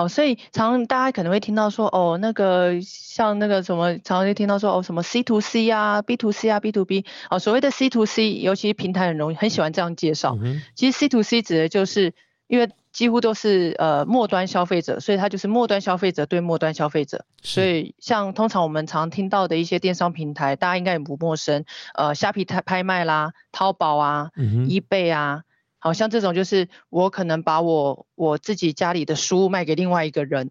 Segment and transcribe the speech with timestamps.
[0.00, 10.38] 好，所以常常大家可能会听到说，哦，那个像那个什么，常听到说，哦，什么 C to C 啊，B to C 啊，B to B，哦，所谓的 C to C，尤其平台很容易很喜欢这样介绍。
[10.74, 12.14] 其实 C to C 指的就是
[12.46, 17.26] 因为几乎都是呃末端消费者，所以它就是末端消费者对末端消费者。
[17.42, 24.30] 所以像通常我们常听到的一些电商平台，大家应该也不陌生，呃，虾皮拍拍卖啦，淘宝啊
[24.66, 25.42] ，eBay 啊。
[25.80, 30.50] 好像这种就是我可能把我我自己家里的书卖给另外一个人，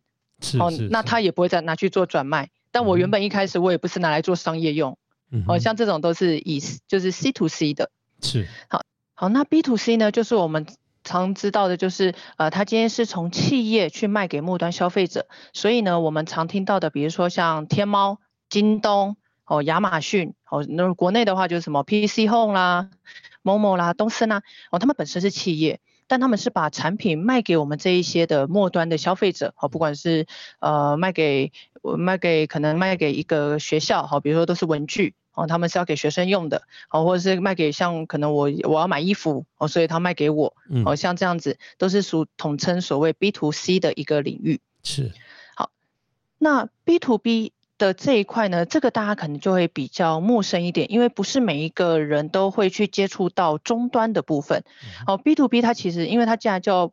[0.60, 2.50] 哦，那他也不会再拿去做转卖。
[2.72, 4.98] 但我原本一开始我也不是拿来做商业用，
[5.48, 7.90] 哦，像这种都是以就是 C to C 的。
[8.22, 8.48] 是。
[8.68, 8.82] 好，
[9.14, 10.66] 好，那 B to C 呢，就是我们
[11.04, 22.90] 常知道的，就是呃，他今天是从企业去卖给末端消费者，所以呢，我们常听到的，比如说像天猫、京东、哦，亚马逊，哦，那国内的话就是什么 PC Home 啦。
[23.42, 30.28] 某某啦、东森啊，哦，他们本身是企业，但他们是把产品卖给我们这一些的末端的消费者，哦，不管是
[30.60, 31.52] 呃卖给
[31.82, 44.60] 卖给可能卖给一个学校，好，比如说都是文具，哦，他们是要给学生用的，好，或者是卖给像可能我我要买衣服，哦，所以他卖给我，哦，像这样子都是属统称所谓 B to C 的一个领域。
[44.84, 45.12] 是，
[45.56, 45.72] 好，
[46.38, 47.54] 那 B to B。
[47.80, 54.64] 的这一块呢，这个大家可能就会比较陌生一点，因为不是每一个人都会去接触到终端的部分。
[55.08, 56.92] 哦，B to B 它其实因为它既然叫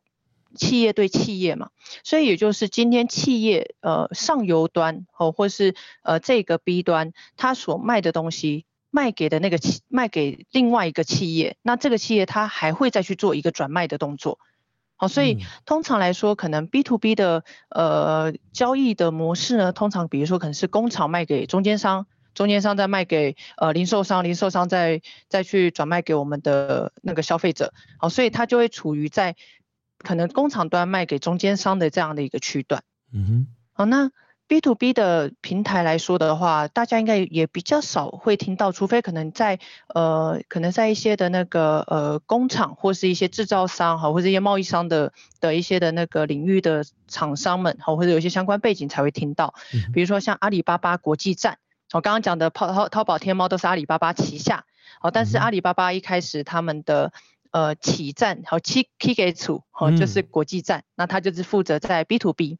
[0.55, 1.69] 企业对企业嘛，
[2.03, 14.39] 所以也就是今天企业呃上游端哦，或是呃这个 B 端，它所卖的东西卖给的那个企卖给另外一个企业，那这个企业它还会再去做一个转卖的动作。
[14.97, 27.73] 好，所以通常来说，可能 B to B 的呃交易的模式呢，通常比如说可能是工厂卖给中间商，中间商再卖给呃零售商，零售商再再去转卖给我们的那个消费者。
[27.99, 29.35] 好，所以它就会处于在
[29.99, 32.83] 可能工厂端卖给中间商的这样的一个区段。
[33.13, 33.47] 嗯哼。
[33.73, 34.11] 好，那。
[34.47, 39.59] B to B 的平台来说的话，大家应该也比较少会听到，除非可能在
[39.93, 49.53] 呃，可能在一些的那个呃工厂或是一些制造商哈，或者一些贸易商的的一些的那个领域的厂商们哈，或者有一些相关背景才会听到。
[49.93, 51.57] 比如说像阿里巴巴国际站，
[51.91, 54.63] 我刚刚讲的淘淘淘宝、天猫都是阿里巴巴旗下，
[55.01, 57.11] 好，但是阿里巴巴一开始他们的
[57.51, 62.59] 呃起站好 K K 给处哦，就是国际站，那他就是负责在 B to B。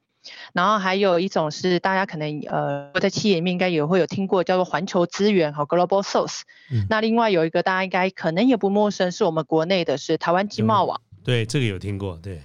[0.53, 6.41] 然后还有一种是大家可能呃我在企业里面应该也会有听过叫做环球资源和 Global Source。
[6.89, 11.01] 那另外有一个大家应该可能也不陌生，是我们国内的是台湾经贸网。
[11.23, 12.41] 对，这个有听过，对。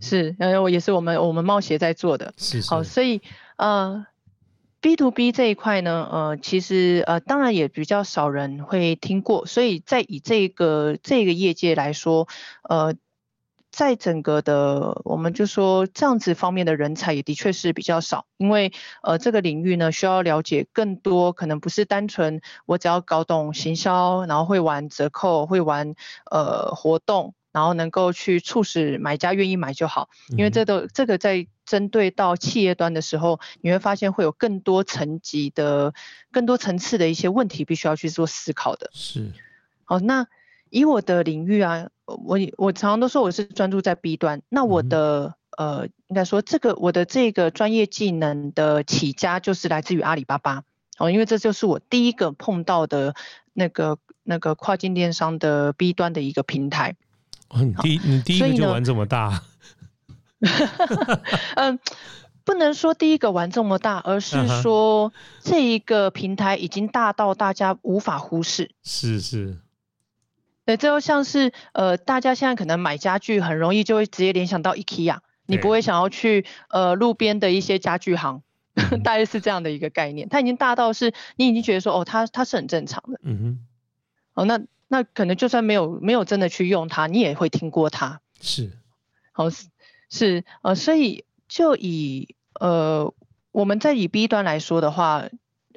[0.00, 2.32] 是，然后也是我们我们贸协在做的。
[2.36, 2.62] 是。
[2.68, 3.20] 好，所以
[3.56, 4.06] 呃
[4.80, 12.28] B to B 这一块呢，呃其实呃当然也比较少人会听过，所以在以这个这个业界来说，
[12.68, 12.94] 呃。
[13.72, 18.70] 在整个的，我们就说这样子方面的人才也的确是比较少，因为
[19.02, 25.94] 呃这个领域呢需要了解更多，可能不是单纯我只要搞懂行销，然后会玩折扣，会玩
[26.30, 35.94] 呃活动，然后能够去促使买家愿意买就好，因为这都这个在针对到企业端的时候，你会发现会有更多层级的、
[36.30, 38.90] 更多层次的一些问题必须要去做思考的。
[38.92, 39.32] 是，
[39.84, 40.26] 好那。
[40.74, 50.64] 以我的领域啊，我我常常都说我是专注在 B 端，那我的呃应该说这个我的这个专业技能的起家就是来自于阿里巴巴
[50.98, 53.14] 哦，因为这就是我第一个碰到的
[53.52, 56.96] 那个那个跨境电商的 B 端的一个平台。
[57.54, 59.42] 你第你第一个就玩这么大？
[61.56, 61.78] 嗯，
[62.44, 68.70] 不能说第一个玩这么大，而是说这一个平台已经大到大家无法忽视。
[68.82, 69.58] 是是。
[70.64, 78.42] 对，这就像是呃，大家现在可能买家具很容易就会直接联想到 IKEA，你不会想要去呃路边的一些家具行，
[79.02, 80.28] 大概是这样的一个概念。
[80.28, 83.18] 它已经大到是你已经觉得说哦，它它是很正常的。
[83.24, 83.66] 嗯哼。
[84.34, 88.20] 哦，那那可能就算没有没有真的去用它，你也会听过它。
[88.40, 88.70] 是。
[89.32, 89.66] 好是
[90.10, 93.12] 是呃，所以就以呃
[93.50, 95.24] 我们在以 B 端来说的话，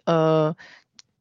[0.03, 0.55] 呃。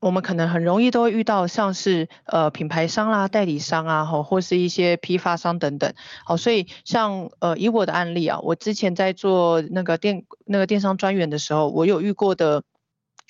[0.05, 5.95] 我们可能很容易都会遇到像是呃品牌商啦、代理商啊，或或是一些批发商等等。
[6.27, 12.63] 好，所以像呃以我的案例啊，我之前在做那个电那个电商专员的时候，我有遇过的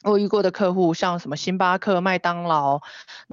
[0.04, 2.80] 我遇过的客户，像什么星巴克、麦当劳，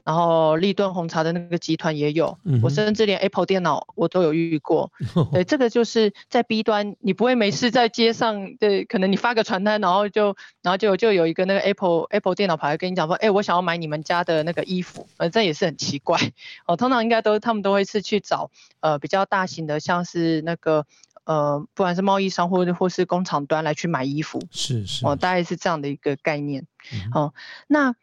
[0.05, 4.91] 然后立顿红茶的那个集团也有，我甚至连 Apple 电脑我都有遇过。
[5.33, 16.17] 对，这个就是在 B 端，你不会没事在街上，对，可能你发个传单，然后就，然后就就有一个那个 Apple Apple 电脑跑来跟你讲说，哎，我想要买你们家的那个衣服，呃，这也是很奇怪。
[16.65, 20.85] 哦，通常应该都他们都会是去找呃比较大型的，像是那个。
[21.31, 26.67] 呃，不管是贸易商或者或是工厂端来去买衣服，是是哦，大概是这样的一个概念。
[27.13, 27.33] 哦，
[27.67, 27.95] 那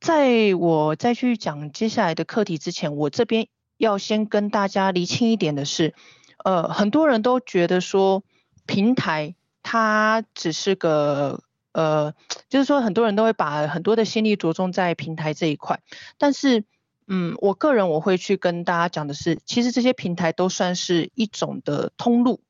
[0.00, 5.92] 在我再去讲接下来的课题之前，我这边要先跟大家厘清一点的是，
[6.42, 8.22] 呃，很多人都觉得说
[8.64, 12.14] 平台它只是个呃，
[12.48, 15.80] 就是说很多人都会把很多的心力着重在平台这一块，
[16.16, 16.64] 但是。
[17.06, 22.40] 嗯，我个人我会去跟大家讲的是，其实这些平台都算是一种的通路，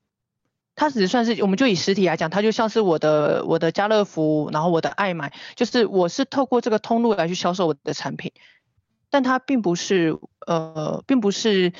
[0.74, 8.32] 它只算是我们就以实体来讲，它就像是我的我的家乐福，然后我的爱买，就是我是透过这个通路来去销售我的产品，
[9.10, 11.72] 但它并不是呃，并不是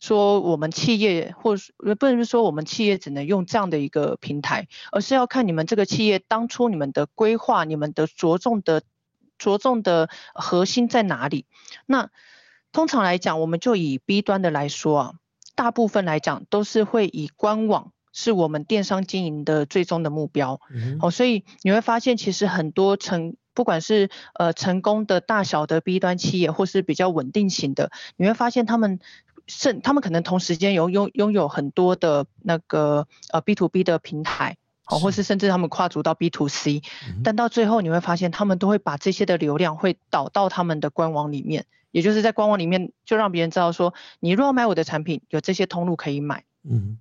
[0.00, 1.54] 说我们企业或
[1.98, 8.82] 不能说我们企业只能用这样的一个平台，而是要看你们这个企业当初你们的规划，你们的着重的。
[9.40, 11.46] 着重的核心在哪里？
[11.86, 12.10] 那
[12.72, 15.14] 通常来讲，我们就以 B 端的来说啊，
[15.54, 20.60] 大部分来讲都是会以官网是我们电商经营的最终的目标。
[21.00, 29.00] 哦，所以你会发现，其实很多成不管是呃成功的大小的 B 端企业，或是比较稳定型的，你会发现他们
[29.46, 34.56] 甚他们可能同时间有拥拥有很多的那个呃 B to B 的平台。
[34.90, 36.80] 哦，或是甚至他们跨足到 B to C，
[37.22, 46.44] 但到最后你会发现，他们都会把这些的流量会导到他们的官网里面，也就是在官网里面就让别人知道说，你如果买我的产品，有这些通路可以买。
[46.64, 46.96] 嗯。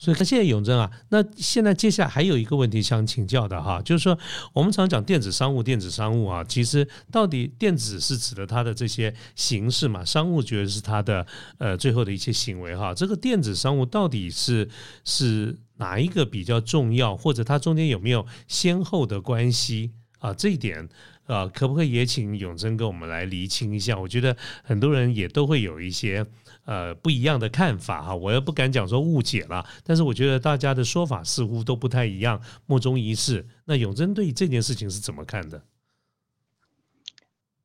[0.00, 4.16] 所以，他现在永贞啊，那现在接下来还有一个问题想请教的哈，就是说，
[4.52, 10.04] 我们常讲电子商务，电子商务啊，其实到底电子是指的它的这些形式嘛？
[10.04, 11.26] 商务觉得是它的
[11.58, 12.94] 呃最后的一些行为哈。
[12.94, 14.68] 这个电子商务到底是
[15.04, 19.90] 是哪一个比较重要，或者它中间有没有先后的关系
[20.20, 20.32] 啊？
[20.32, 20.88] 这一点
[21.26, 23.98] 啊，可不可以也请永贞跟我们来厘清一下？
[23.98, 26.24] 我觉得很多人也都会有一些。
[26.68, 33.46] 呃，不一样的看法哈，我也不敢讲说误解了，但是我觉得大家的说法似乎都不太一样，莫衷一是。
[33.64, 35.62] 那永贞对这件事情是怎么看的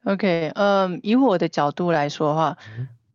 [0.05, 2.57] ？OK，嗯，以我的角度来说的话，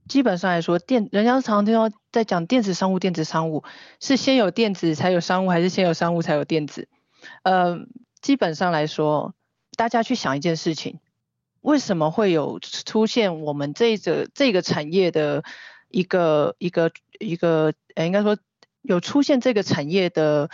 [0.07, 3.65] 基本上来说，电人家常听到在讲电子商务，电子商务
[3.99, 6.87] 是先有电子才有商务，还是先有商务才有电子？
[7.45, 7.79] 呃，
[8.21, 9.33] 基本上来说，
[9.75, 11.01] 大家去想一件事情，
[11.63, 15.43] 为什么会有出现我们这个这个产业的？
[15.89, 18.37] 一个一个一个，呃，应该说
[18.83, 20.51] 有出现这个产业的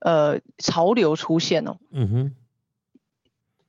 [0.00, 1.76] 呃潮流出现哦。
[1.90, 2.34] 嗯哼。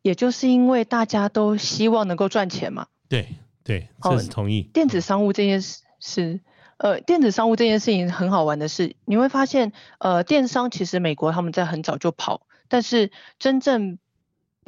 [0.02, 2.88] 也就是因为大家都希望能够赚钱嘛。
[3.10, 3.28] 对
[3.64, 4.62] 对，这是同意。
[4.62, 6.40] 电子商务这件事是，
[6.78, 14.00] 呃，电子商务这件事情很好玩的是，你会发现，呃，电商其实美国他们在很早就跑，但是真正。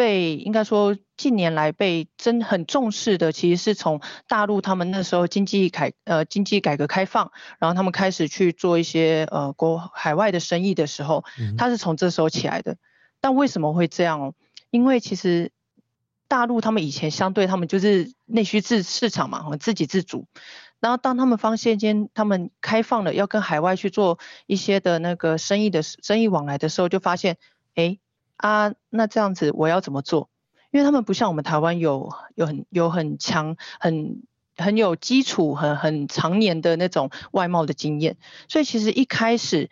[0.02, 11.24] 被应该说近年来被真很重视的，其实是从大陆他们那时候经济改呃经济改革开放，然后他们开始去做一些呃国海外的生意的时候，
[11.56, 12.78] 他是从这时候起来的。
[13.20, 14.34] 但为什么会这样？
[14.72, 15.52] 因为其实
[16.28, 20.26] 大陆他们以前相对他们就是内需自市场嘛，自给自足。
[20.80, 27.38] 然后当他们发现间他们开放了要跟海外去做一些的那个生意的生意往来的时候，就发现
[27.76, 28.00] 哎。
[28.42, 30.30] 啊，那这样子我要怎么做？
[30.72, 34.24] 因为他们不像我们台湾有有很有很强、很
[34.56, 38.18] 很有基础、很很常年的那种外贸的经验，
[38.48, 39.70] 所以其实一开始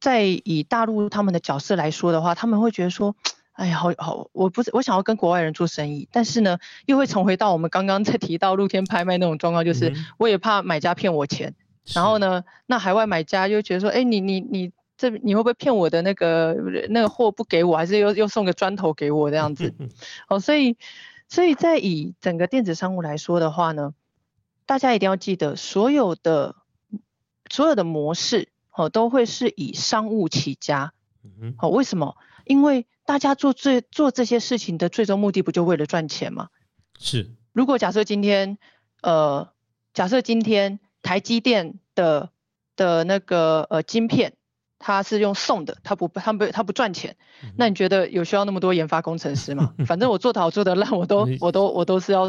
[0.00, 3.14] 在以大陆他们的角色来说的话，他们会觉得说，
[3.52, 11.54] 哎呀，好好，我不是我想要跟国外人做生意，但是呢，又会重回到我们刚刚在提到露天拍卖那种状况，就是我也怕买家骗我钱，
[11.94, 14.72] 然后呢，那海外买家又觉得说，哎，你你你。
[15.02, 16.54] 这你会不会骗我的那个
[16.88, 19.74] 那个货不给我，还是又又送个砖头给我这样子？
[20.30, 20.76] 哦，所以
[21.28, 23.94] 所以在以整个电子商务来说的话呢，
[24.64, 26.54] 大家一定要记得，所有的
[27.50, 30.92] 所有的模式哦都会是以商务起家。
[31.24, 32.16] 嗯好，为什么？
[32.44, 36.48] 因为大家做最做这些事情的最终目的不就为了赚钱吗？
[36.96, 37.32] 是。
[37.52, 38.56] 如果假设今天
[39.00, 39.50] 呃
[39.94, 42.30] 假设今天台积电的
[42.76, 44.34] 的那个呃晶片。
[44.82, 47.16] 他是用送的，他不，他不，他不赚钱。
[47.56, 49.72] 那你觉得有需要那么多研发工程师吗？
[49.86, 52.28] 反正我做的好，做的烂，我都，我都，我都是要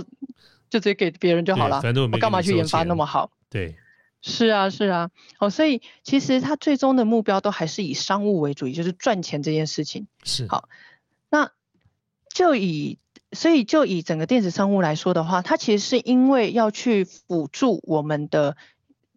[0.70, 1.82] 就直接给别人就好了。
[2.12, 3.32] 我干嘛去研发那么好？
[3.50, 3.76] 对，
[4.22, 5.10] 是啊，是啊。
[5.40, 10.08] 哦，所以其实他最终的目标都还是以商务为主，也就是赚钱这件事情。
[10.24, 10.48] 是。
[10.48, 10.70] 好，
[11.32, 11.52] 那
[12.32, 13.00] 就以
[13.32, 18.56] 所以就以整个电子商务来说的话，它其实是因为要去辅助我们的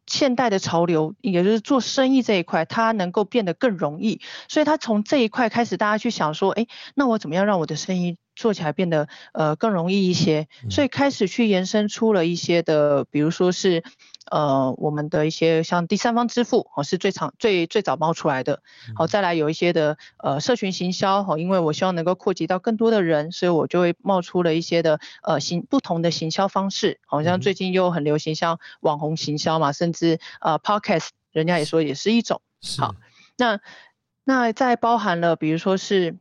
[0.06, 4.20] 现代的潮流，也就是做生意这一块，它能够变得更容易。
[4.48, 10.46] 所以他从这一块开始，大家去想说，哎，那我怎么样让我的生意做起来变得呃更容易一些？
[10.70, 13.82] 所以开始去延伸出了一些的，比如说是。
[14.28, 18.60] 呃，我们的一些像第三方支付哦，是最常最最早冒出来的。
[18.96, 26.98] 好，再来有一些的呃社群行销哦，因为我希望能够扩及到更多的人，所以我就会冒出了一些的呃行不同的行销方式。
[27.06, 32.42] 好像最近又很流行像网红行销嘛，甚至呃 podcast，人家也说也是一种。
[32.80, 32.96] 好，
[33.38, 33.60] 那
[34.24, 36.16] 那再包含了比如说是。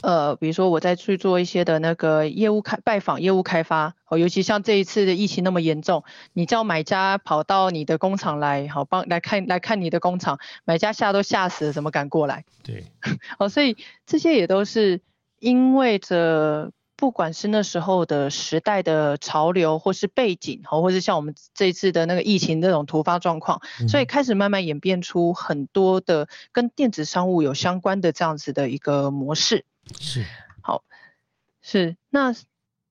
[0.00, 12.44] 呃，比如说我在去做一些的那个业务开拜访业务开发，哦，尤其像这一次的疫情那么严重，你叫买家跑到你的工厂来，好帮来看来看你的工厂，买家吓都吓死了，怎么敢过来？
[12.62, 12.84] 对，
[13.38, 13.76] 哦，所以
[14.06, 15.00] 这些也都是
[15.40, 29.64] 因为着不管是那时候的时代的潮流，或是背景，哦，或是像我们这一次的那个疫情这种突发状况，所以开始慢慢演变出很多的跟电子商务有相关的这样子的一个模式。
[30.00, 30.24] 是，
[30.60, 30.82] 好，
[31.62, 32.34] 是那，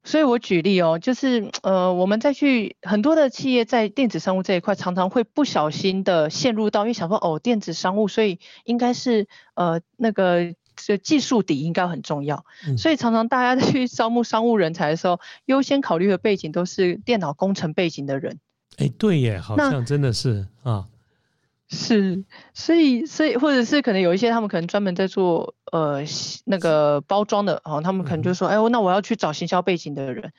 [0.04, 12.46] 所以我举例哦，就是呃，我们再去很多的企业在电子商务这一块，常常会不小心的陷入到，因为想说哦，电子商务，所以应该是呃那个这技术底应该很重要，
[12.78, 18.40] 所以常常大家去招募商务人才的时候，优先考虑的背景都是电脑工程背景的人。
[18.78, 20.88] 哎，对耶，好像真的是啊。
[21.70, 26.02] 是，所以，所以，或者是可能有一些他们可能专门在做呃
[26.46, 30.32] 那个包装的，哦，他们可能就说，哎，那我要去找行销背景的人，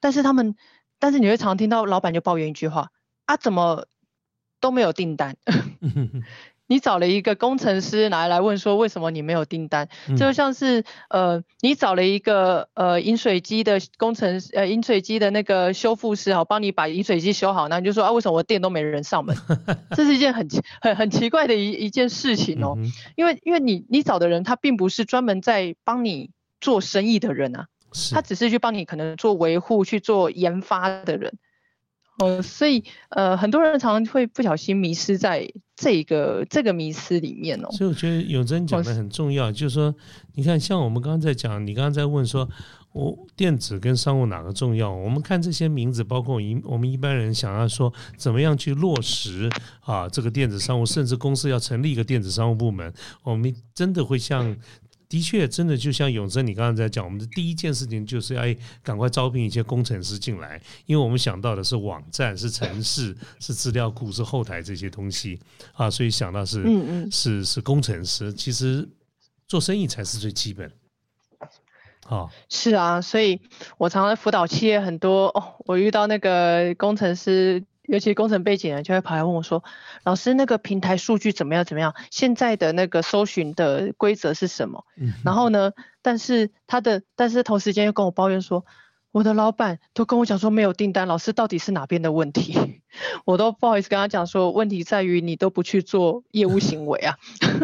[0.00, 0.56] 但是他们，
[0.98, 2.90] 但是你会常听到老板就抱怨一句话，
[3.26, 3.86] 啊，怎么
[4.60, 5.36] 都没有订单。
[6.74, 9.88] 你找了一个工程师来来问说为什么你没有订单？
[10.18, 19.36] 就像是呃，你找了一个呃饮水机的工程呃饮水机的那个修复师好，帮你把饮水机修好，那你就说啊为什么我店都没人上门？
[19.94, 20.48] 这是一件很
[20.80, 22.76] 很很奇怪的一一件事情哦，
[23.14, 27.68] 因为因为你你找的人他并不是专门在帮你做生意的人啊，
[28.10, 31.34] 他只是去帮你可能做维护去做研发的人。
[32.18, 37.68] 哦，所以呃，很多人常常会不小心迷失在这个这个迷失里面哦。
[37.72, 39.94] 所以我觉得永贞讲的很重要，就是说，
[40.34, 42.48] 你看，像我们刚刚在讲，你刚刚在问说，
[42.92, 44.92] 我电子跟商务哪个重要？
[44.92, 52.92] 我们看这些名字，包括一我们一般人想要说，怎么样去落实啊这个电子商务，甚至公司要成立一个电子商务部门，
[53.24, 54.56] 我们真的会像。
[55.14, 58.42] 的确，真的就像永生，你刚刚在讲，我们的第一件事情就是要
[58.82, 65.38] 赶快招聘一些工程师进来，因为我们想到的是网站、是城市、 是资料库、是后台这些东西
[65.74, 68.34] 啊，所以想到是嗯嗯是是工程师。
[68.34, 68.88] 其实
[69.46, 70.68] 做生意才是最基本。
[72.04, 73.40] 好，是啊，所以
[73.78, 77.64] 我常常辅导企业很多哦，我遇到那个工程师。
[77.86, 79.62] 尤其工程背景的就会跑来问我说
[80.04, 81.64] ：“老师，那个平台数据怎么样？
[81.64, 81.94] 怎么样？
[82.10, 84.84] 现在的那个搜寻的规则是什么？”
[85.24, 85.72] 然后呢，
[86.02, 88.64] 但是他的，但是同时间又跟我抱怨说
[89.12, 92.80] ：“我的老板都跟我讲说没有订单，老师到底是哪边的问题？”
[93.26, 97.16] 我都不好意思跟他讲说，问题在于你都不去做业务行为啊，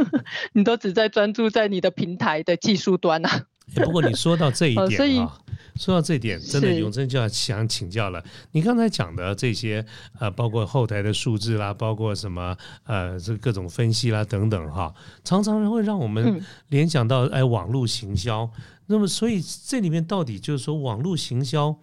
[0.53, 3.47] 你都只在专注在你的平台的技术端啊。
[3.75, 5.39] 不过你说到这一点啊，
[5.77, 8.23] 说到这一点，真的永贞就要想请教了。
[8.53, 9.85] 你刚才讲的这些
[10.19, 14.93] 呃，包括后台的数字啦，包括什么呃，这各种分析啦等等哈，
[15.25, 18.51] 常常会让我们联想到哎，网络行销。
[18.87, 21.77] 那么，所以这里面到底就是说，网络行销，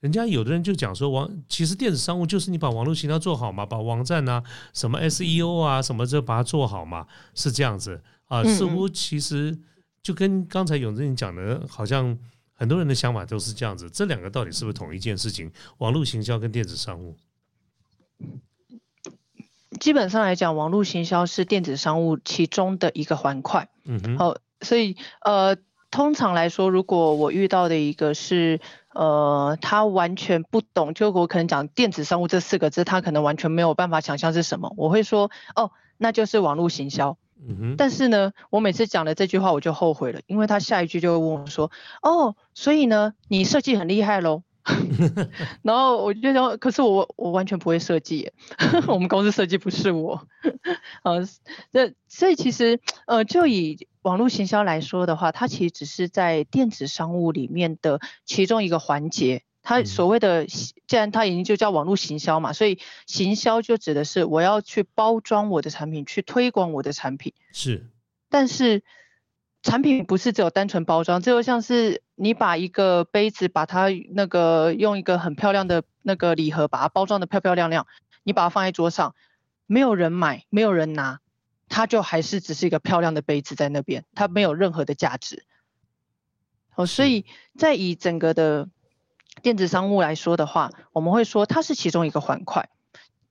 [0.00, 9.58] 人家有的人就讲说，网其实电子商务就是你把网络行销做好嘛，把网站啊，什么 SEO 啊，什么这把它做好嘛，是这样子啊，似乎其实。
[10.04, 12.16] 就跟刚才永正讲的，好像
[12.52, 13.88] 很多人的想法都是这样子。
[13.88, 15.50] 这两个到底是不是同一件事情？
[15.78, 17.16] 网络行销跟电子商务，
[19.80, 23.70] 基本上来讲，网络行销是电子商务其中的一个环块。
[23.84, 24.18] 嗯哼。
[24.18, 25.56] 好，所以呃，
[25.90, 28.60] 通常来说，如果我遇到的一个是
[28.92, 37.16] 呃，他完全不懂，就我可能讲电子商务这四个字，他可能完全没有办法想象是什么，我会说哦，那就是网络行销。
[37.76, 41.70] 但是呢，我每次讲了这句话，我就后悔了，因为他下一句就会问我说
[42.02, 44.42] ：“哦，所以呢，你设计很厉害喽？”
[45.62, 48.32] 然后我就说：“可是我我完全不会设计，
[48.88, 50.26] 我们公司设计不是我。
[51.04, 51.28] ”呃，
[51.70, 59.42] 这所以其实呃，就以网络行销来说的话，它其实只是在电子商务里面的其中一个环节。
[59.64, 67.32] 它所谓的，既然它已经就叫网络行销嘛，所以行销就指的是我要去包装我的产品，去推广我的产品。
[67.50, 67.88] 是，
[68.28, 68.84] 但是
[69.62, 77.86] 产品不是只有单纯包装，这就像是你把一个杯子，把它那个用一个很漂亮的那个礼盒把它包装的漂漂亮亮，
[78.22, 79.14] 你把它放在桌上，
[79.66, 81.20] 没有人买，没有人拿，
[81.70, 85.46] 它就还是只是一个漂亮的杯子在那边，它没有任何的价值。
[86.74, 87.24] 哦，所以
[87.56, 88.68] 在以整个的
[89.42, 92.68] 电子商务来说的话，我们会说它是其中一个环块。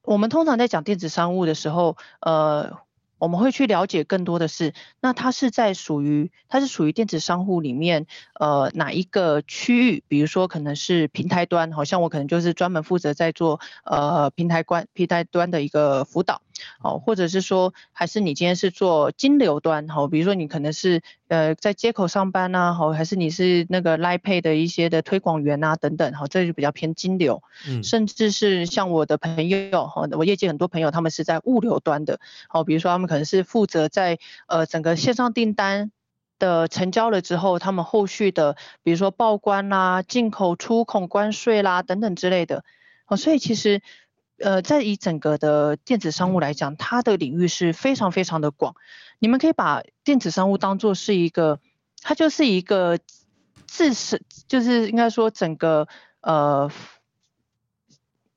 [0.03, 2.77] 我们通常在讲电子商务的时候，呃。
[3.19, 8.05] 我们会去了解更多的是，那它是在属于它是属于电子商务里面，
[8.37, 10.03] 呃哪一个区域？
[10.09, 16.41] 比如说可能是平台端，好像我可能就是专门负责在做呃平台端平台端的一个辅导。
[16.81, 35.91] 哦，或者是说，还是你今天是做金流端，好，比如说你可能是呃在接口上班呐，好，还是你是那个 Line Pay 的一些的推广员啊等等，好，这就比较偏金流，嗯，甚至是像我的朋友，哈，我业界很多朋友他们是在物流端的，好，比如说他们可能是负责在呃整个线上订单
[36.39, 42.63] 的成交了之后，他们后续的比如说报关啦、进口出口关税啦等等之类的，
[43.07, 43.81] 哦，所以其实。
[44.43, 48.75] 呃，在以整个的电子商务来讲，它的领域是非常非常的广。
[49.19, 51.59] 你们可以把电子商务当做是一个，
[52.01, 52.99] 它就是一个
[53.65, 55.87] 自身，就是应该说整个
[56.19, 56.69] 呃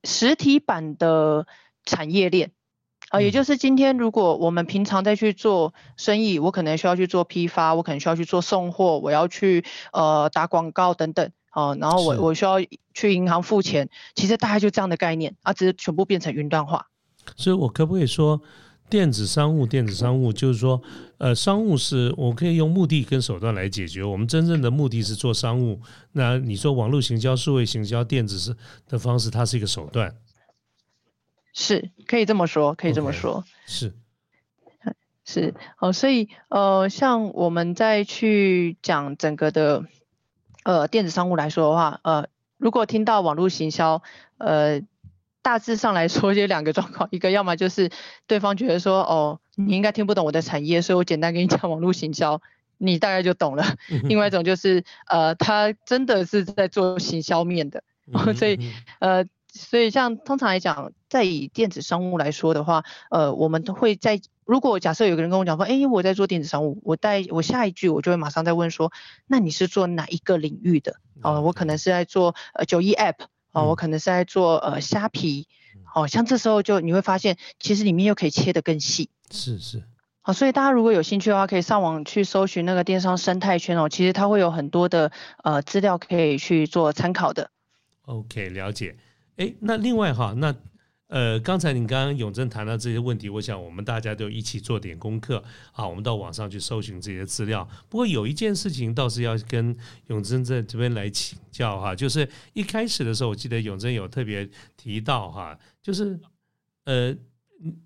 [0.05, 1.47] 实体版的
[1.85, 2.53] 产业链
[3.11, 11.33] 啊，也就是今天如果我们平常在去做生意，我可能需要去做批发，我可能需要去做送货，我要去呃打广告等等。
[11.57, 12.57] 哦，然后我我需要
[12.93, 16.87] 去银行付钱，其实大概就这样的概念啊，只是全部变成云端化。
[17.35, 18.39] 所以我可不可以说，
[18.91, 20.83] 电子商务，电子商务就是说，
[21.17, 25.81] 呃，商务是我可以用目的跟手段来解决，我们真正的目的是做商务。
[26.13, 28.55] 那你说网络行销、数位行销、电子是
[28.87, 30.15] 的方式，它是一个手段，
[31.55, 33.95] 是可以这么说，可以这么说，是
[35.25, 39.87] 是哦，所以呃，像我们再去讲整个的。
[40.67, 42.27] 呃，电子商务来说的话，呃，
[42.57, 44.03] 如果听到网络行销，
[44.39, 44.81] 呃，
[45.41, 47.89] 大致上来说 有两个状况，一个要么就是
[48.27, 52.43] 对方觉得说，哦，你应该听不懂我的产业，所以我简单跟你讲网络行销，
[52.79, 53.65] 你大概就懂了。
[54.09, 57.85] 另外一种就是，呃，他真的是在做行销面的，
[58.35, 58.59] 所以，
[58.99, 59.25] 呃。
[59.59, 68.93] 所以，像通常来讲，在以电子商务来说的话，呃，我们都会在如果假设有个人跟我讲说，哎，我在做电子商务，我带我下一句我就会马上再问说，
[69.27, 70.97] 那你是做哪一个领域的？
[71.21, 75.49] 哦，我可能是在做呃九一 App，哦，我可能是在做呃虾皮，
[75.95, 79.11] 哦，像这时候就你会发现，其实里面又可以切得更细。
[79.31, 79.83] 是是。
[80.23, 85.11] 好，所以大家如果有兴趣的话，可以上网去搜寻那个电商生态圈哦，其实它会有很多的
[85.43, 87.51] 呃资料可以去做参考的。
[88.03, 88.97] OK，了解。
[89.37, 90.55] 哎，那另外哈，那
[91.09, 95.43] 呃，刚才你刚刚永贞谈到这些问题，我想我们大家都一起做点功课
[95.73, 97.69] 啊，我们到网上去搜寻这些资料。
[97.89, 99.77] 不过有一件事情倒是要跟
[100.09, 106.19] 永贞在这边来请教哈，就是一开始的时候，我记得永贞有特别提到哈，就是
[106.85, 107.15] 呃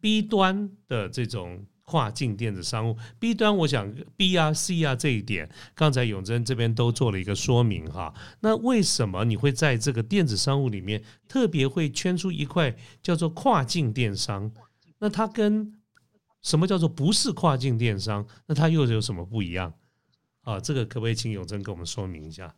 [0.01, 1.65] B 端的这种。
[1.91, 8.15] 跨境电子商务 B 端，我想 B 啊 C 啊这一点，刚才永贞这边都做了一个说明哈。
[8.39, 14.53] 那为什么你会在这个电子商务里面特别会圈出一块叫做跨境电商？
[15.01, 15.75] 那它跟
[16.43, 18.25] 什么叫做不是跨境电商？
[18.47, 19.75] 那它又有什么不一样？
[20.43, 22.55] 啊，这个可不可以请永贞给我们说明一下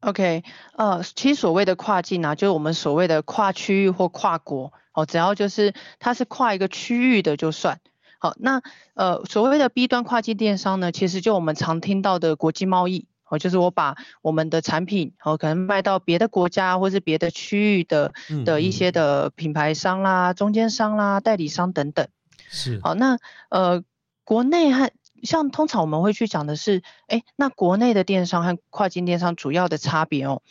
[0.00, 0.44] ？OK，
[0.76, 4.72] 呃，其实所谓的跨境啊，就是我们所谓的跨区域或跨国。
[4.92, 7.80] 哦，只要就是它是跨一个区域的就算
[8.18, 8.34] 好。
[8.38, 8.62] 那
[8.94, 18.14] 呃，所谓的 B 端跨境电商呢，其实就我们常听到的国际贸易哦，就是我把我们的产品哦，可能卖到别的国家或是别的区域的
[18.46, 22.08] 的一些的品牌商啦、中间商啦、代理商等等。
[22.48, 22.80] 是。
[22.82, 23.18] 好，那
[23.50, 23.82] 呃，
[24.24, 24.90] 国内和
[25.22, 30.42] 像通常我们会去讲的是，哎，那国内的电商和跨境电商主要的差别哦。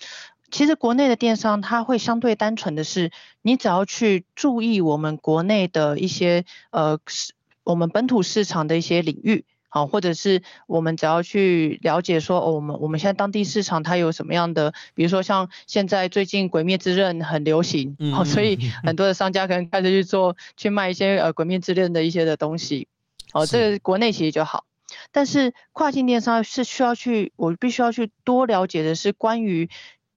[0.51, 22.87] 其实国内的电商，它会相对单纯的是，你只要去注意我们国内的一些呃市，我们本土市场的一些领域，好，或者是我们只要去了解说，哦，我们我们现在当地市场它有什么样的，比如说像现在最近《鬼灭之刃》很流行，好，所以很多的商家可能开始去做去卖一些呃《鬼灭之刃》的一些的东西，
[23.35, 24.65] 哦，这个国内其实就好，
[25.11, 29.69] 但是跨境电商是需要去，我必须要去多了解的是关于。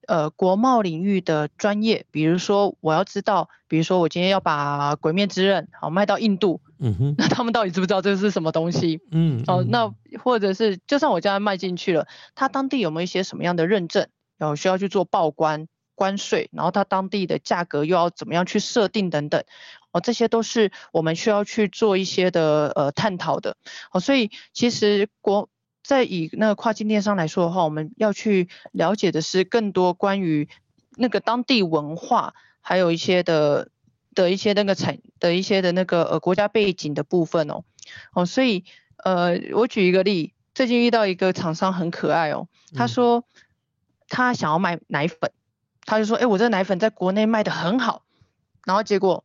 [0.07, 9.03] 呃，国贸领域的专业，比如说我要知道，比如说我今天要把《鬼灭之刃》好卖到印度，嗯哼，那他们到底知不知道这是什么东西？
[9.11, 9.93] 嗯，哦，那
[10.25, 15.69] 或者是就算我将它卖进去了，它当地有没有一些什么样的认证，然后需要去做报关，
[15.99, 19.43] 关税，然后它当地的价格又要怎么样去设定等等，
[19.91, 23.57] 哦，这些都是我们需要去做一些的呃探讨的。
[23.91, 25.49] 哦，所以其实国
[25.83, 30.49] 在以那个跨境电商来说的话，我们要去了解的是更多关于
[30.97, 33.71] 那个当地文化，还有一些的
[34.15, 37.65] 的一些那个产的一些的那个呃国家背景的部分哦。
[38.13, 38.65] 哦，所以
[39.03, 40.33] 呃，我举一个例。
[40.55, 43.23] 最近遇到一个厂商很可爱哦，他说
[44.09, 45.31] 他想要卖奶粉，
[45.89, 48.03] 他就说，哎，我这个奶粉在国内卖的很好，
[48.67, 49.25] 然后结果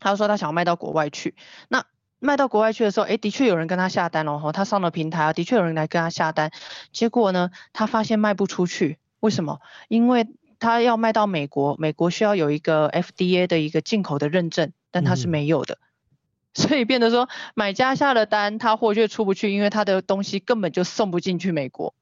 [0.00, 1.36] 他说他想要卖到国外去，
[1.68, 1.84] 那
[2.18, 6.50] 卖到国外去的时候，哎，的确有人跟他下单了哦，他上了平台啊，的确有人来跟他下单，
[6.90, 9.60] 结果呢，他发现卖不出去，为什么？
[9.86, 10.26] 因为
[10.58, 15.78] 他要卖到美国，美国需要有一个 FDA 的一个进口的认证，但他是没有的。
[16.54, 21.94] 所以变得说，买家下了单，他货却出不去，因为他的东西根本就送不进去美国。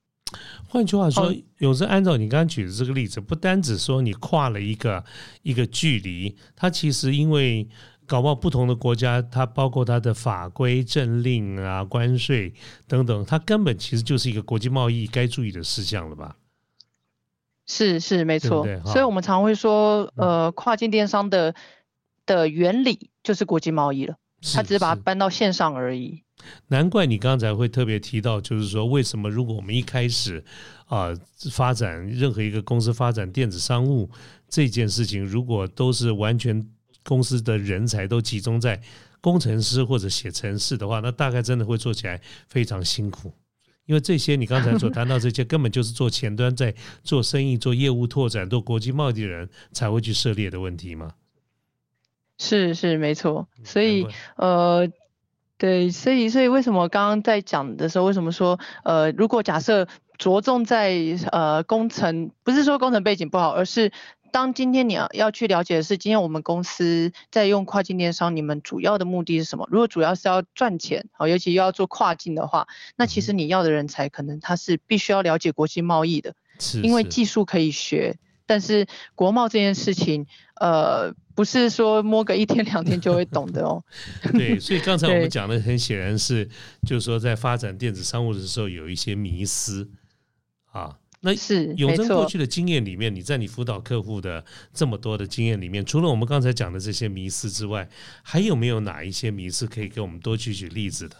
[0.68, 5.04] 换句话说，有时按照你刚刚举的这个例子，不单只说你跨了一个
[5.42, 7.68] 一个距离，它其实因为
[8.06, 12.52] 搞不好不同的国家，它包括它的法规、政令啊、关税
[12.86, 16.36] 等等，它根本其实就是一个国际贸易该注意的事项了吧？
[17.66, 21.54] 是是没错，所以我们常会说，呃，跨境电商的
[22.26, 24.16] 的原理就是国际贸易了。
[24.52, 26.24] 它只是把它搬到线上而已。
[26.68, 30.42] 难怪你刚才会特别提到，就是说，为什么如果我们一开始
[30.86, 31.08] 啊
[31.50, 34.10] 发展任何一个公司发展电子商务
[34.48, 36.66] 这件事情，如果都是完全
[37.04, 38.80] 公司的人才都集中在
[39.20, 43.32] 工程师或者写程式的话，那大概真的会做起来非常辛苦。
[43.86, 51.12] 因为这些你刚才所谈到这些，根本就是做前端在做生意、做业务拓展、做国际贸易的人才会去涉猎的问题嘛。
[52.38, 54.88] 是是没错，所以呃，
[55.62, 59.86] 对，所以所以为什么刚刚在讲的时候，为什么说呃，如果假设
[60.18, 60.92] 着重在
[61.30, 63.92] 呃工程，不是说工程背景不好，而是
[64.32, 69.68] 当今天你要要去了解的是，今天我们公司在用跨境电商，你们主要的目的是什么？
[69.70, 76.34] 如果主要是要赚钱，好，尤其又要做跨境的话，那其实你要的人才可能他是必须要了解国际贸易的，
[76.82, 78.16] 因为技术可以学。
[78.44, 80.26] 但是国贸这件事情，
[80.62, 83.82] 呃，不是说摸个一天两天就会懂的哦。
[84.32, 86.48] 对，所以刚才我们讲的很显然是，
[86.86, 89.90] 就是说在发展电子商务的时候有一些迷思
[90.70, 90.96] 啊。
[91.24, 97.88] 那是永贞过去的经验里面，你在你辅导客户的这么多的经验里面，除了我们刚才讲的这些迷思之外，
[98.22, 101.16] 还有没有哪一些迷思可以给我们多举举例子的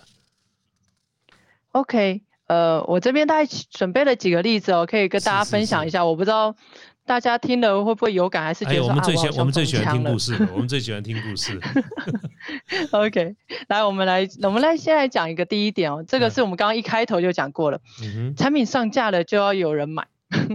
[1.72, 6.05] ？OK，呃，我这边大概准备了几个例子哦，可以跟大家分享一下。
[6.05, 6.55] 我不知道。
[7.04, 11.60] 大家听了会不会有感，还是觉得我们最喜我们最喜欢听故事，我们最喜欢听故事。
[12.92, 13.34] OK，
[13.68, 17.80] 来，我们来，我们来先来讲一个第一点哦，这个是我们刚刚一开头就讲过了，
[18.36, 20.06] 产品上架了就要有人买。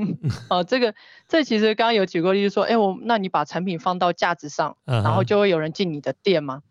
[0.49, 0.95] 哦，这个
[1.27, 6.63] 这其实刚刚有举过例子说，哎，我那你把产品放到架子上，然后就会有人进你的店吗？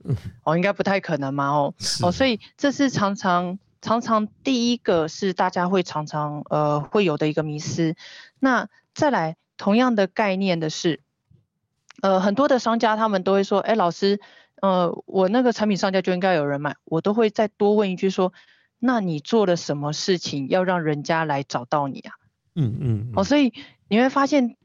[0.42, 7.94] 哦，应该不太可能嘛，哦，哦，所以这是常常常常第一个是大家会常常呃会有的一个迷失，
[8.40, 9.36] 那再来。
[9.56, 11.00] 同样的概念的是，
[12.02, 14.20] 呃，很多的商家他们都会说，哎，老师，
[14.60, 18.32] 呃，我那个产品上架就应该有人买，我都会再多问一句说，
[18.78, 22.12] 那你做了什么事情要让人家来找到你啊？
[22.54, 23.12] 嗯嗯。
[23.16, 23.52] 哦，所以
[23.88, 24.56] 你会发现，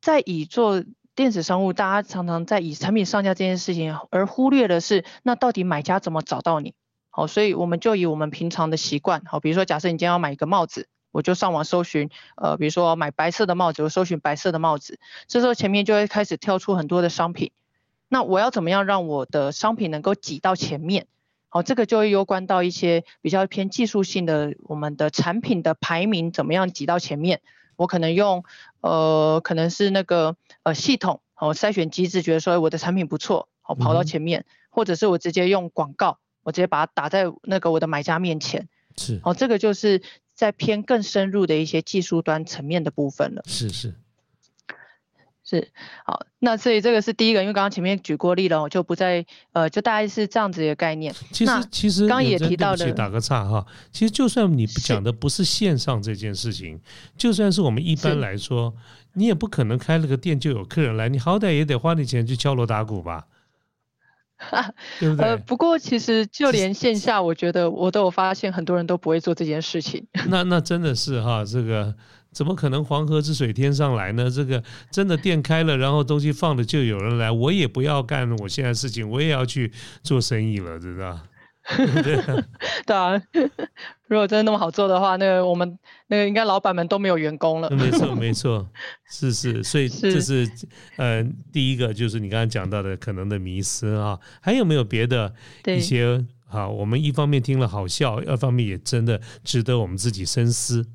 [0.00, 0.82] 在以做
[1.14, 6.74] 电子商务，大家常常在以产品上架这件事情，而忽略的是，那到底买家怎么找到你？
[7.10, 10.88] 好，所以我们就以我们平常的习惯，好，比如说假设你今天要买一个帽子。
[11.18, 17.50] 我就上网搜寻，呃，比如说买白色的帽子，我搜寻白色的帽子，这时候前面就会开始跳出很多的商品。
[18.08, 21.08] 那我要怎么样让我的商品能够挤到前面？
[21.48, 27.40] 好，这个就会攸关到一些比较偏技术性的，我们的产品的排名怎么样挤到前面？
[27.74, 28.44] 我可能用，
[28.80, 38.68] 呃，可能是那个呃系统哦筛选机制，觉得说我的产品不错，好跑到前面，或者是我直接用广告，我直接把它打在那个我的买家面前。
[38.96, 40.00] 是，哦，这个就是。
[40.38, 43.42] 在偏更深入的一些技术端层面的部分了。
[43.44, 43.92] 是是
[45.42, 45.68] 是，
[46.04, 51.12] 好，那所以这个是第一个，因为刚刚前面举过例了，我就不再呃，就大概是这样子一个概念。
[51.32, 56.78] 其实其实刚也提到的，打个岔哈，其实就算你讲的不是线上这件事情，
[57.16, 58.72] 就算是我们一般来说，
[59.14, 63.26] 你也不可能开了个店就有客人来，你好歹也得花点钱去敲锣打鼓吧。
[65.00, 65.26] 对不对？
[65.26, 70.06] 呃，不过其实就连线下，我觉得我都有发现，很多人都不会做这件事情。
[70.28, 71.94] 那那真的是哈，这个
[72.32, 74.30] 怎么可能黄河之水天上来呢？
[74.30, 79.72] 这个真的店开了，然后东西放了就有人来，我也不要干我现在事情，我也要去
[80.02, 81.18] 做生意了，知道
[82.86, 83.20] 对啊，
[84.08, 87.68] 如果真的那么好做的话，那个我们那个应该老板们都没有员工了。
[87.76, 88.66] 没错，没错，
[89.06, 90.50] 是是，所以这是
[90.96, 95.34] 呃第一个就是你刚刚讲到的可能的迷失啊，还有没有别的
[95.66, 96.66] 一些啊？
[96.66, 100.86] 我们一方面听了好笑，二方面也真的值得我们自己深思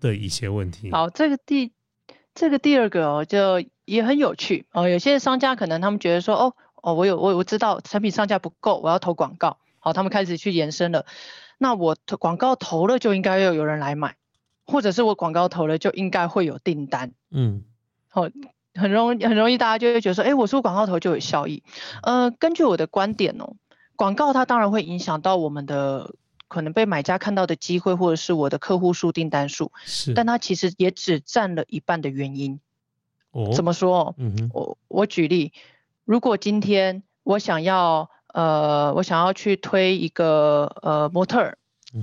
[0.00, 0.92] 的一些问题。
[0.92, 1.72] 好，这个第
[2.34, 4.88] 这个第二个哦，就也很有趣哦。
[4.88, 9.58] 有些商家可能他们觉得说，哦哦，我有我我知道产品上架不够，我要投广告。
[9.84, 11.04] 好，他们开始去延伸了。
[11.58, 14.16] 那我广告投了就应该要有人来买，
[14.64, 17.12] 或者是我广告投了就应该会有订单。
[17.30, 17.64] 嗯，
[18.08, 18.22] 好，
[18.74, 21.62] 很容很容易大家就会觉得说，哎，我说广告投就有效益。
[22.02, 23.56] 呃，根据我的观点哦，
[23.94, 26.14] 广告它当然会影响到我们的
[26.48, 29.70] 可能被买家看到的机会，或者是我的客户数、订单数。
[29.84, 32.58] 是，但它其实也只占了一半的原因。
[33.32, 34.14] 哦，怎么说？
[34.16, 35.52] 嗯哼，我我举例，
[36.06, 38.08] 如果今天我想要。
[38.34, 41.56] 呃，我想要去推一个呃模特儿，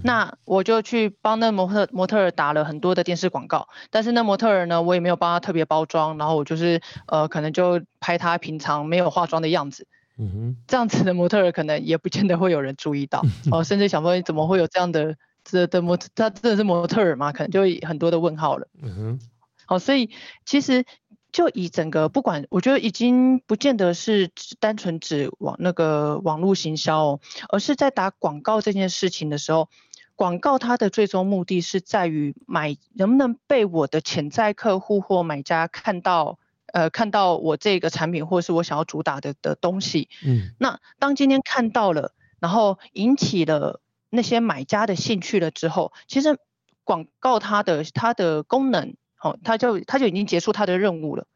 [0.03, 9.85] 那我就去帮那模特模特儿打了很多的电视广告，但是那模特儿呢，我也没有帮他特别包装，然后我就是呃可能就拍他平常没有化妆的样子，
[10.17, 17.33] 嗯哼，这样子的模特儿可能也不见得会有人注意到， 哦，甚至想问怎么会有这样的这的模特，他真的是模特儿吗？
[17.33, 19.19] 可能就很多的问号了，嗯哼，
[19.65, 20.09] 好，所以
[20.45, 20.85] 其实。
[21.31, 29.69] 就以整个不管，我觉得已经不见得是单纯指网那个网络行销哦，而是在打广告这件事情的时候，
[30.15, 40.09] 广告它的最终目的是在于买能不能被我的潜在客户或买家看到，呃，看到我这个产品或是我想要主打的的东西。
[40.25, 46.37] 嗯，那当今天看到了，然后引起了那些买家的兴趣了之后，其实
[46.83, 48.95] 广告它的它的功能。
[49.23, 51.27] 好，他就他就已经结束他的任务了，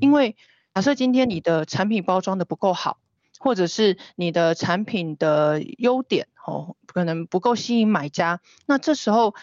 [0.00, 0.36] 因为
[0.74, 2.96] 假设今天你的产品包装的不够好，
[3.38, 9.34] 或者是你的产品的优点哦，可能不够吸引买家，那这时候，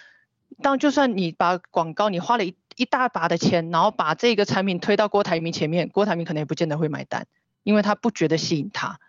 [0.64, 7.28] 当就算你把广告你花了一一大把的钱，然后把这个产品推到郭台铭前面，郭台铭可能也不见得会买单，
[7.62, 9.00] 因为他不觉得吸引他。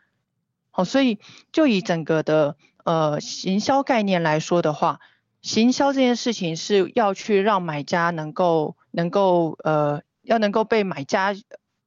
[0.70, 1.18] 好，所以
[1.52, 5.00] 就以整个的呃行销概念来说的话。
[5.44, 11.34] 行销这件事情是要去让买家能够能够呃要能够被买家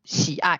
[0.03, 0.59] 喜爱，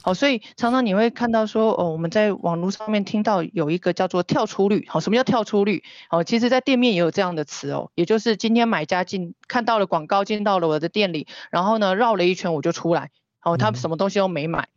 [0.00, 5.82] 好，所以常常你会看到说哦我们在网络上面听到有一个叫做跳出率，好，什么叫跳出率？
[6.08, 13.10] 哦，其实在店面也有这样的词哦，也就是今天买家进看到了广告进到了我的店里，然后呢绕了一圈我就出来，
[13.42, 14.68] 哦，他什么东西都没买，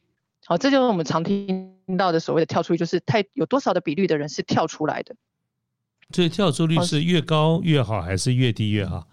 [0.43, 5.15] 好，这就是我们常听到的所谓的跳出率，就是太有多少的比率的人是跳出来的。
[6.13, 9.07] 所以跳出率是越高越好，还是越低越好？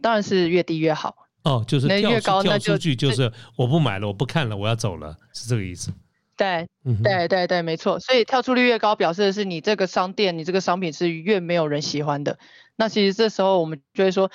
[0.00, 1.16] 当然是越低越好。
[1.42, 5.92] 哦，就是跳出跳出去，就是我不买了，我不看了，我要走了，是这个意思。
[6.36, 6.66] 对，
[7.02, 8.00] 对对对，没错。
[8.00, 12.38] 所以跳出率越高，表示的是你这个商店，你这个商品是越没有人喜欢的。
[12.76, 14.30] 那其实这时候我们就会说，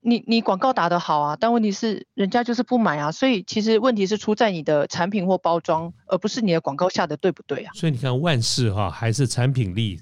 [0.00, 3.12] 你你广告打得好啊，但问题是人家就是不买啊。
[3.12, 7.72] 所以其实问题是出在你的产品或包装，而不是你的广告下的对不对啊？
[7.74, 10.00] 所以你看万事哈，还是产品力。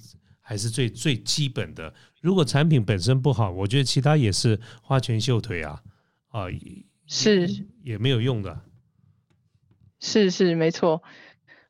[0.53, 1.95] 还是最最基本的。
[2.21, 5.83] 如果产品本身不好，我觉得其他也是花拳绣腿啊，
[6.29, 6.45] 啊，
[7.07, 8.61] 是也没有用的。
[9.99, 11.03] 是是没错，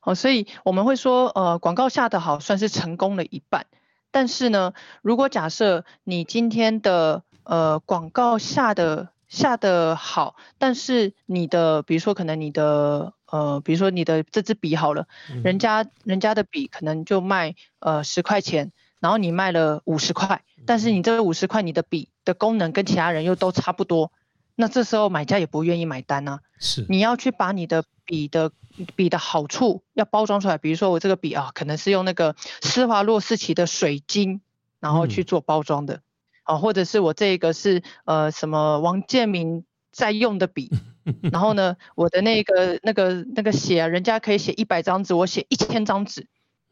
[0.02, 3.68] 哦，所以我们会说，呃，广告下的好算是成功了一半。
[4.10, 15.08] 但是呢，如果假设你今天的呃广告下的下的好，但是你的比如说可能你的呃，比如说你的这支笔好了，
[15.42, 24.12] 人家人家的笔可能就卖呃十块钱，然后你卖了五十块，但是你这五十块你的笔的功能跟其他人又都差不多，
[24.54, 26.40] 那这时候买家也不愿意买单啊。
[26.58, 28.52] 是，你要去把你的笔的
[28.94, 34.42] 笔的好处要包装出来，比如说我这个笔啊，可能是用那个施华洛世奇的水晶，
[34.78, 36.02] 然后去做包装的，
[36.42, 40.70] 啊，或者是我这个是呃什么王建民在用的笔。
[41.32, 46.26] 然后呢，我的那个那个那个写，人家可以写一百张纸，我写一千张纸，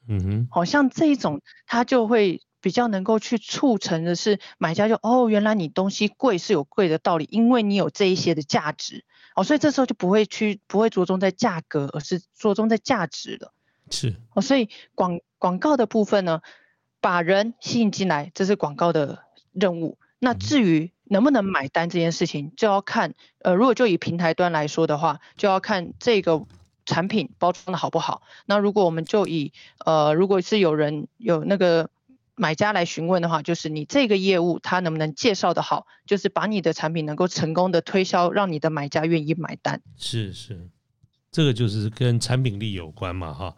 [0.08, 13.52] 嗯哼，好像这一种，他就会比较能够去促成的是买家就哦，原来你东西贵是有贵的道理，因为你有这一些的价值，哦，所以这时候就不会去不会着重在价格，而是着重在价值了，
[13.90, 16.42] 是，哦，所以广广告的部分呢，
[17.00, 20.92] 把人吸引进来，这是广告的任务，那至于。
[21.12, 26.46] 能不能买单这件事情，就要看，呃，如果就以平台端来说的话，就要看这个
[26.87, 28.22] 产品包装的好不好。
[28.46, 29.52] 那如果我们就以，
[29.85, 31.90] 呃，如果是有人有那个
[32.37, 39.83] 买家来询问的话，就是你这个业务他能不能介绍的好，就是把你的产品能够成功的推销，让你的买家愿意买单。
[39.96, 40.68] 是是，
[41.33, 43.56] 这个就是跟产品力有关嘛，哈。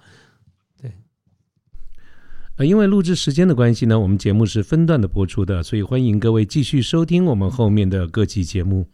[2.64, 8.86] 因为录制时间的关系呢，我们节目是分段的播出的，所以欢迎各位继续收听我们后面的各期节目。